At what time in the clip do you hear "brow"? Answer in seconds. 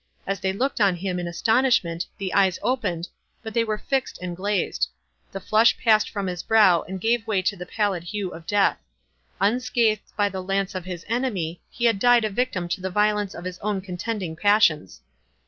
6.41-6.81